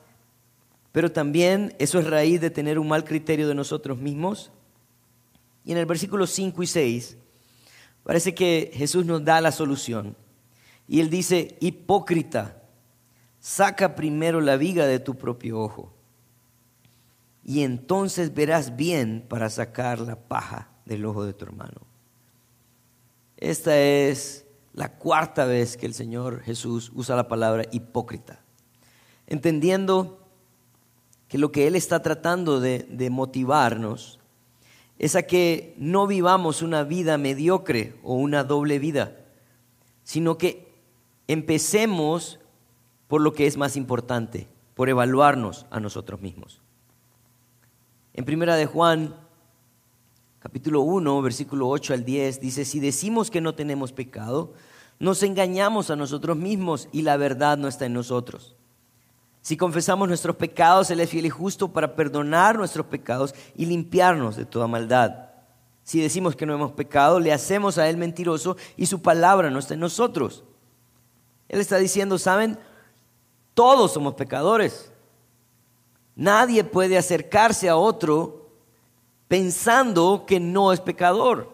[0.93, 4.49] pero también eso es raíz de tener un mal criterio de nosotros mismos.
[5.65, 7.17] Y en el versículo 5 y 6
[8.05, 10.15] parece que Jesús nos da la solución.
[10.87, 12.62] Y él dice, hipócrita,
[13.43, 15.91] saca primero la viga de tu propio ojo
[17.43, 21.81] y entonces verás bien para sacar la paja del ojo de tu hermano.
[23.35, 28.39] Esta es la cuarta vez que el Señor Jesús usa la palabra hipócrita,
[29.27, 30.25] entendiendo
[31.27, 34.21] que lo que Él está tratando de, de motivarnos
[34.99, 39.17] es a que no vivamos una vida mediocre o una doble vida,
[40.05, 40.71] sino que
[41.27, 42.39] empecemos
[43.13, 46.63] por lo que es más importante, por evaluarnos a nosotros mismos.
[48.15, 49.13] En primera de Juan,
[50.39, 54.55] capítulo 1, versículo 8 al 10, dice, si decimos que no tenemos pecado,
[54.97, 58.55] nos engañamos a nosotros mismos y la verdad no está en nosotros.
[59.43, 64.37] Si confesamos nuestros pecados, Él es fiel y justo para perdonar nuestros pecados y limpiarnos
[64.37, 65.29] de toda maldad.
[65.83, 69.59] Si decimos que no hemos pecado, le hacemos a Él mentiroso y su palabra no
[69.59, 70.43] está en nosotros.
[71.47, 72.57] Él está diciendo, ¿saben?
[73.53, 74.91] Todos somos pecadores.
[76.15, 78.49] Nadie puede acercarse a otro
[79.27, 81.53] pensando que no es pecador.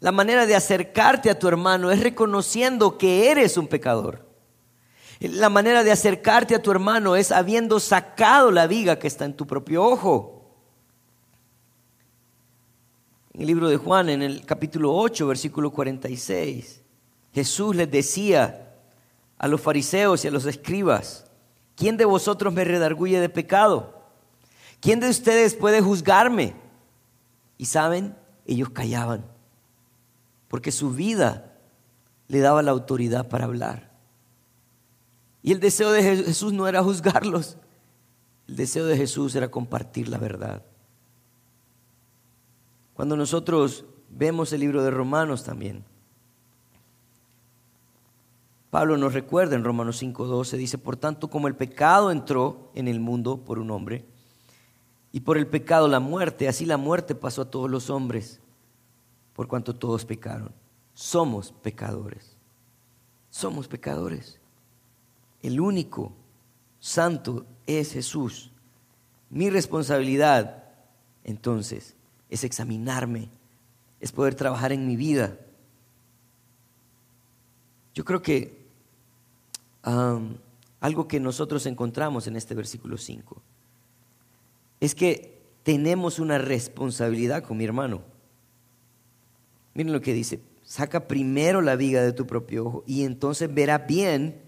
[0.00, 4.26] La manera de acercarte a tu hermano es reconociendo que eres un pecador.
[5.20, 9.36] La manera de acercarte a tu hermano es habiendo sacado la viga que está en
[9.36, 10.42] tu propio ojo.
[13.32, 16.82] En el libro de Juan, en el capítulo 8, versículo 46,
[17.32, 18.71] Jesús les decía
[19.42, 21.26] a los fariseos y a los escribas,
[21.74, 23.92] ¿quién de vosotros me redarguye de pecado?
[24.80, 26.54] ¿Quién de ustedes puede juzgarme?
[27.58, 29.24] Y saben, ellos callaban,
[30.46, 31.58] porque su vida
[32.28, 33.90] le daba la autoridad para hablar.
[35.42, 37.56] Y el deseo de Jesús no era juzgarlos,
[38.46, 40.62] el deseo de Jesús era compartir la verdad.
[42.94, 45.84] Cuando nosotros vemos el libro de Romanos también,
[48.72, 53.00] Pablo nos recuerda en Romanos 5:12, dice, por tanto, como el pecado entró en el
[53.00, 54.06] mundo por un hombre,
[55.12, 58.40] y por el pecado la muerte, así la muerte pasó a todos los hombres,
[59.34, 60.52] por cuanto todos pecaron.
[60.94, 62.34] Somos pecadores.
[63.28, 64.40] Somos pecadores.
[65.42, 66.14] El único
[66.80, 68.52] santo es Jesús.
[69.28, 70.64] Mi responsabilidad,
[71.24, 71.94] entonces,
[72.30, 73.28] es examinarme,
[74.00, 75.36] es poder trabajar en mi vida.
[77.92, 78.61] Yo creo que
[79.82, 83.40] algo que nosotros encontramos en este versículo 5.
[84.80, 88.02] Es que tenemos una responsabilidad con mi hermano.
[89.74, 93.78] Miren lo que dice, saca primero la viga de tu propio ojo y entonces verá
[93.78, 94.40] bien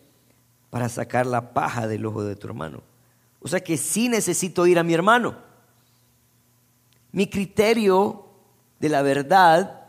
[0.70, 2.82] para sacar la paja del ojo de tu hermano.
[3.41, 5.37] O sea que sí necesito ir a mi hermano.
[7.12, 8.26] Mi criterio
[8.80, 9.82] de la verdad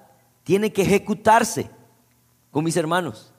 [0.44, 1.70] tiene que ejecutarse
[2.52, 3.34] con mis hermanos.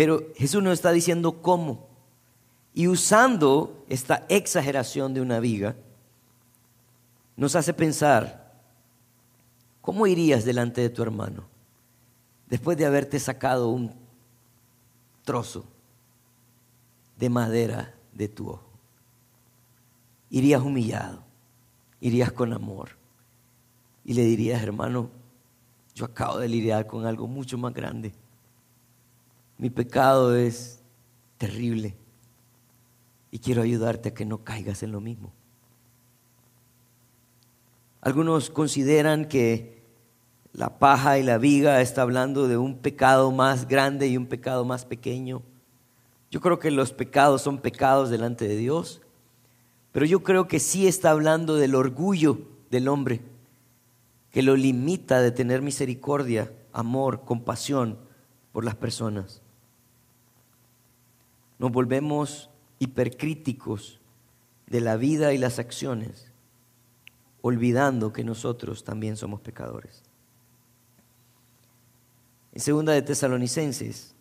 [0.00, 1.86] Pero Jesús nos está diciendo cómo.
[2.72, 5.76] Y usando esta exageración de una viga,
[7.36, 8.50] nos hace pensar,
[9.82, 11.44] ¿cómo irías delante de tu hermano
[12.46, 13.94] después de haberte sacado un
[15.22, 15.66] trozo
[17.18, 18.70] de madera de tu ojo.
[20.30, 21.22] Irías humillado,
[22.00, 22.96] irías con amor
[24.06, 25.10] y le dirías, hermano,
[25.94, 28.14] yo acabo de lidiar con algo mucho más grande.
[29.60, 30.80] Mi pecado es
[31.36, 31.94] terrible
[33.30, 35.34] y quiero ayudarte a que no caigas en lo mismo.
[38.00, 39.82] Algunos consideran que
[40.54, 44.64] la paja y la viga está hablando de un pecado más grande y un pecado
[44.64, 45.42] más pequeño.
[46.30, 49.02] Yo creo que los pecados son pecados delante de Dios,
[49.92, 52.38] pero yo creo que sí está hablando del orgullo
[52.70, 53.20] del hombre,
[54.30, 57.98] que lo limita de tener misericordia, amor, compasión
[58.52, 59.42] por las personas.
[61.60, 62.48] Nos volvemos
[62.78, 64.00] hipercríticos
[64.66, 66.32] de la vida y las acciones,
[67.42, 70.02] olvidando que nosotros también somos pecadores.
[72.54, 74.14] En segunda de Tesalonicenses,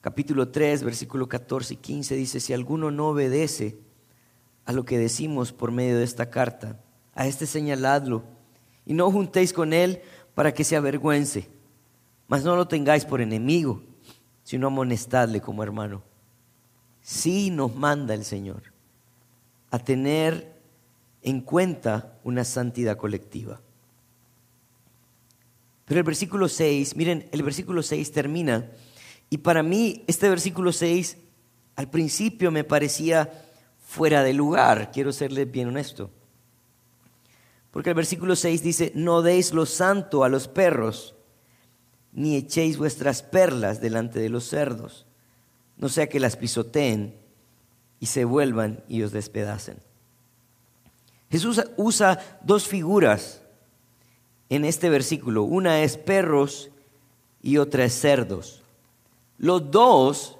[0.00, 3.78] capítulo 3, versículo 14 y 15 dice, si alguno no obedece
[4.64, 6.80] a lo que decimos por medio de esta carta,
[7.14, 8.24] a este señaladlo
[8.84, 10.02] y no juntéis con él
[10.34, 11.48] para que se avergüence,
[12.26, 13.80] mas no lo tengáis por enemigo,
[14.42, 16.02] sino amonestadle como hermano.
[17.02, 18.62] Sí nos manda el Señor
[19.70, 20.52] a tener
[21.22, 23.60] en cuenta una santidad colectiva.
[25.84, 28.70] Pero el versículo 6, miren, el versículo 6 termina,
[29.30, 31.16] y para mí este versículo 6
[31.76, 33.30] al principio me parecía
[33.84, 36.10] fuera de lugar, quiero serle bien honesto.
[37.70, 41.14] Porque el versículo 6 dice, no deis lo santo a los perros,
[42.12, 45.06] ni echéis vuestras perlas delante de los cerdos,
[45.82, 47.12] no sea que las pisoteen
[47.98, 49.78] y se vuelvan y os despedacen.
[51.28, 53.42] Jesús usa dos figuras
[54.48, 55.42] en este versículo.
[55.42, 56.70] Una es perros
[57.42, 58.62] y otra es cerdos.
[59.38, 60.38] Los dos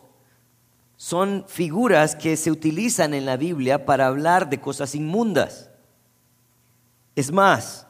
[0.96, 5.72] son figuras que se utilizan en la Biblia para hablar de cosas inmundas.
[7.16, 7.88] Es más,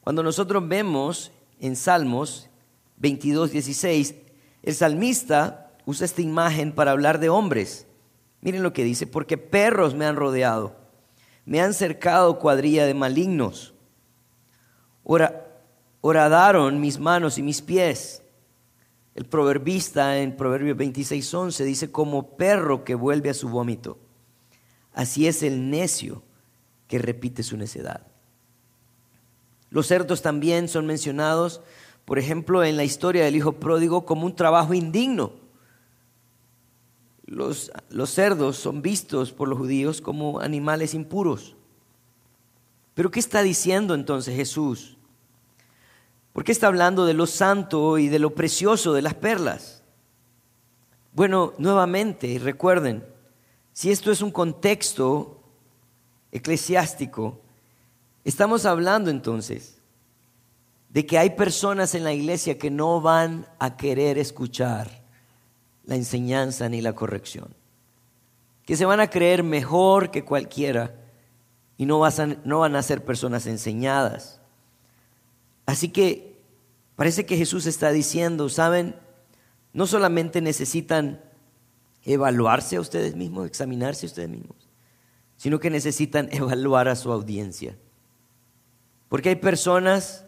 [0.00, 2.48] cuando nosotros vemos en Salmos
[2.96, 4.14] 22, 16,
[4.62, 7.86] el salmista usa esta imagen para hablar de hombres.
[8.42, 10.76] Miren lo que dice, porque perros me han rodeado,
[11.46, 13.72] me han cercado cuadrilla de malignos.
[16.02, 18.22] horadaron mis manos y mis pies.
[19.14, 23.98] El proverbista en Proverbios 26, 11 dice, como perro que vuelve a su vómito.
[24.92, 26.22] Así es el necio
[26.86, 28.06] que repite su necedad.
[29.70, 31.60] Los cerdos también son mencionados,
[32.04, 35.45] por ejemplo, en la historia del hijo pródigo como un trabajo indigno.
[37.26, 37.70] Los,
[38.06, 41.56] cerdos son vistos por los judíos como animales impuros.
[42.94, 44.96] Pero ¿qué está diciendo entonces Jesús?
[46.32, 49.82] ¿Por qué está hablando de lo santo y de lo precioso de las perlas?
[51.12, 53.04] Bueno, nuevamente, recuerden,
[53.72, 55.42] si esto es un contexto
[56.30, 57.40] eclesiástico,
[58.26, 59.76] Estamos hablando entonces
[60.88, 65.05] de que hay personas en la iglesia que no van a querer escuchar
[65.86, 67.54] la enseñanza ni la corrección,
[68.64, 70.94] que se van a creer mejor que cualquiera
[71.78, 72.02] y no,
[72.44, 74.40] no van a ser personas enseñadas.
[75.64, 76.42] Así que
[76.96, 78.96] parece que Jesús está diciendo, ¿saben?
[79.72, 81.20] No solamente necesitan
[82.04, 84.56] evaluarse a ustedes mismos, examinarse a ustedes mismos,
[85.36, 87.76] sino que necesitan evaluar a su audiencia.
[89.08, 90.24] Porque hay personas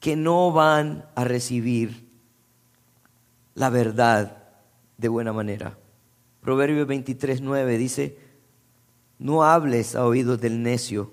[0.00, 2.08] que no van a recibir
[3.54, 4.43] la verdad
[4.96, 5.78] de buena manera.
[6.40, 8.18] Proverbio 23, 9 dice,
[9.18, 11.12] no hables a oídos del necio,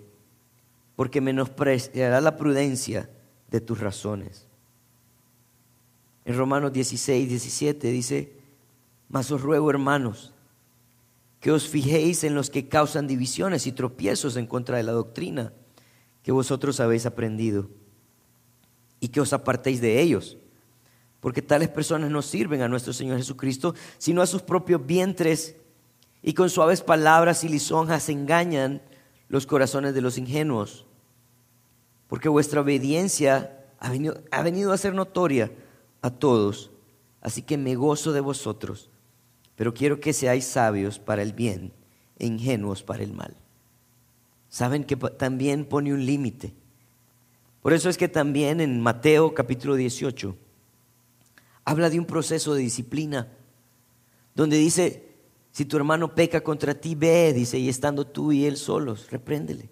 [0.96, 3.10] porque menospreciará la prudencia
[3.50, 4.48] de tus razones.
[6.26, 8.34] En Romanos 16, 17 dice,
[9.10, 10.34] mas os ruego, hermanos,
[11.40, 15.54] que os fijéis en los que causan divisiones y tropiezos en contra de la doctrina
[16.24, 17.68] que vosotros habéis aprendido
[19.00, 20.38] y que os apartéis de ellos.
[21.22, 25.56] Porque tales personas no sirven a nuestro Señor Jesucristo, sino a sus propios vientres
[26.22, 28.82] y con suaves palabras y lisonjas engañan
[29.30, 30.86] los corazones de los ingenuos.
[32.10, 35.50] Porque vuestra obediencia ha venido, ha venido a ser notoria
[36.02, 36.72] a todos,
[37.22, 38.90] así que me gozo de vosotros,
[39.56, 41.72] pero quiero que seáis sabios para el bien
[42.20, 43.38] e ingenuos para el mal
[44.52, 46.54] saben que también pone un límite.
[47.62, 50.36] Por eso es que también en Mateo capítulo 18
[51.66, 53.28] habla de un proceso de disciplina,
[54.36, 55.10] donde dice,
[55.52, 59.70] si tu hermano peca contra ti, ve, dice, y estando tú y él solos, repréndele.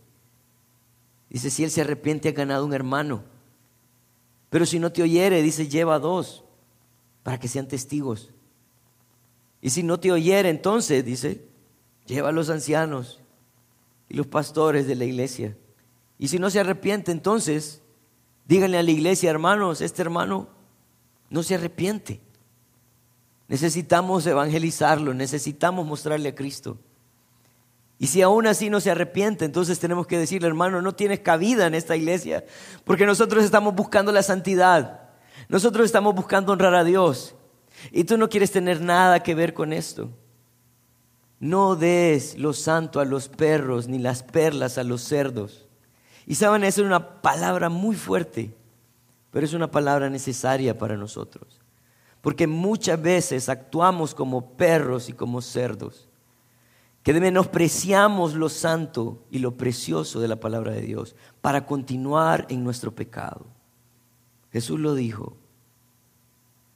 [1.29, 3.23] Dice, si él se arrepiente, ha ganado un hermano.
[4.49, 6.43] Pero si no te oyere, dice, lleva dos
[7.23, 8.31] para que sean testigos.
[9.61, 11.49] Y si no te oyere, entonces, dice,
[12.09, 13.19] Lleva a los ancianos
[14.09, 15.55] y los pastores de la iglesia.
[16.17, 17.83] Y si no se arrepiente, entonces
[18.47, 20.49] díganle a la iglesia, hermanos, este hermano
[21.29, 22.21] no se arrepiente.
[23.47, 26.77] Necesitamos evangelizarlo, necesitamos mostrarle a Cristo.
[27.97, 31.67] Y si aún así no se arrepiente, entonces tenemos que decirle, hermano, no tienes cabida
[31.67, 32.45] en esta iglesia,
[32.85, 35.01] porque nosotros estamos buscando la santidad,
[35.49, 37.35] nosotros estamos buscando honrar a Dios,
[37.91, 40.11] y tú no quieres tener nada que ver con esto.
[41.39, 45.67] No des lo santo a los perros, ni las perlas a los cerdos.
[46.25, 48.53] Y saben, esa es una palabra muy fuerte,
[49.31, 51.59] pero es una palabra necesaria para nosotros,
[52.21, 56.09] porque muchas veces actuamos como perros y como cerdos
[57.03, 62.63] que menospreciamos lo santo y lo precioso de la palabra de Dios para continuar en
[62.63, 63.45] nuestro pecado.
[64.51, 65.37] Jesús lo dijo.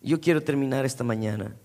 [0.01, 1.55] Yo quiero terminar esta mañana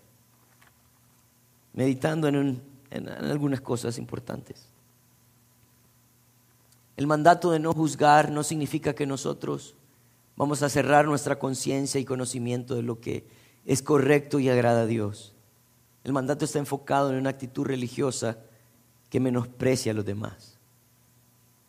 [1.73, 4.69] meditando en, en algunas cosas importantes.
[6.97, 9.77] El mandato de no juzgar no significa que nosotros
[10.39, 13.27] vamos a cerrar nuestra conciencia y conocimiento de lo que
[13.67, 15.35] es correcto y agrada a Dios.
[16.05, 18.39] El mandato está enfocado en una actitud religiosa
[19.11, 20.57] que menosprecia a los demás.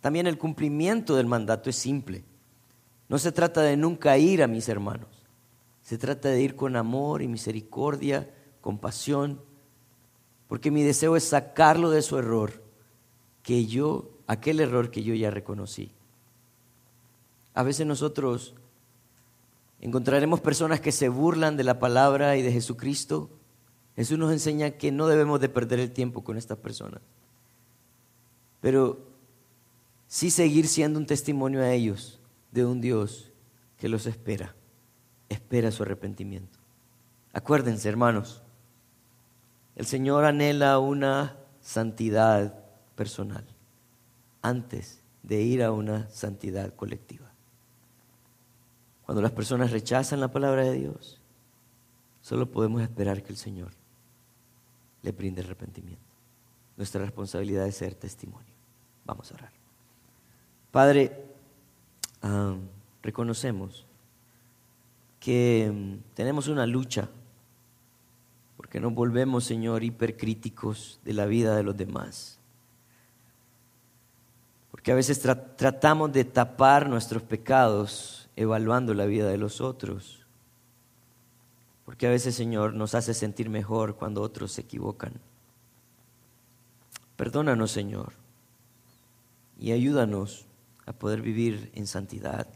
[0.02, 2.24] También el cumplimiento del mandato es simple.
[3.10, 5.10] No se trata de nunca ir a mis hermanos.
[5.82, 8.30] Se trata de ir con amor y misericordia,
[8.62, 9.42] compasión,
[10.48, 12.62] porque mi deseo es sacarlo de su error,
[13.42, 15.92] que yo, aquel error que yo ya reconocí.
[17.54, 18.56] A veces nosotros
[19.82, 23.30] encontraremos personas que se burlan de la palabra y de Jesucristo.
[23.96, 27.02] Jesús nos enseña que no debemos de perder el tiempo con estas personas
[28.62, 29.00] pero
[30.08, 32.20] sí seguir siendo un testimonio a ellos
[32.52, 33.32] de un Dios
[33.78, 34.56] que los espera,
[35.30, 36.60] espera su arrepentimiento.
[37.32, 38.42] Acuérdense, hermanos,
[39.76, 43.46] el Señor anhela una santidad personal
[44.42, 47.29] antes de ir a una santidad colectiva.
[49.10, 51.20] Cuando las personas rechazan la palabra de Dios,
[52.22, 53.72] solo podemos esperar que el Señor
[55.02, 56.06] le brinde arrepentimiento.
[56.78, 58.54] Nuestra responsabilidad es ser testimonio.
[59.06, 59.52] Vamos a orar.
[60.70, 61.26] Padre,
[63.02, 63.84] reconocemos
[65.20, 67.10] que mm, tenemos una lucha
[68.58, 72.38] porque nos volvemos, Señor, hipercríticos de la vida de los demás.
[74.70, 80.26] Porque a veces tratamos de tapar nuestros pecados evaluando la vida de los otros.
[81.84, 85.12] Porque a veces, Señor, nos hace sentir mejor cuando otros se equivocan.
[87.18, 88.14] Perdónanos, Señor,
[89.60, 90.46] y ayúdanos
[90.86, 92.48] a poder vivir en santidad.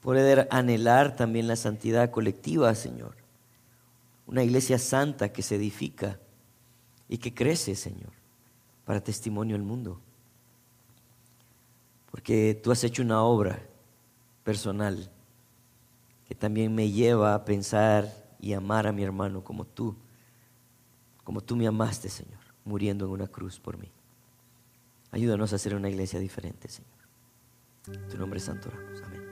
[0.00, 3.14] Poder anhelar también la santidad colectiva, Señor.
[4.26, 6.18] Una iglesia santa que se edifica
[7.10, 8.12] y que crece, Señor,
[8.86, 10.00] para testimonio al mundo.
[12.10, 13.60] Porque tú has hecho una obra
[14.46, 15.10] personal
[16.26, 19.94] que también me lleva a pensar y amar a mi hermano como tú,
[21.22, 23.90] como tú me amaste, Señor muriendo en una cruz por mí.
[25.12, 26.90] Ayúdanos a hacer una iglesia diferente, Señor.
[27.86, 29.00] En tu nombre santo oramos.
[29.02, 29.25] Amén.